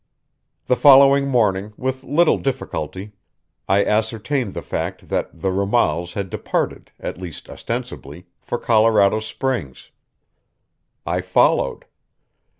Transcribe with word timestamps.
The 0.65 0.75
following 0.75 1.27
morning, 1.27 1.73
with 1.77 2.03
little 2.03 2.39
difficulty, 2.39 3.11
I 3.69 3.85
ascertained 3.85 4.55
the 4.55 4.63
fact 4.63 5.09
that 5.09 5.29
the 5.31 5.51
Ramals 5.51 6.13
had 6.13 6.31
departed 6.31 6.89
at 6.99 7.19
least 7.19 7.47
ostensibly 7.47 8.25
for 8.39 8.57
Colorado 8.57 9.19
Springs. 9.19 9.91
I 11.05 11.21
followed. 11.21 11.85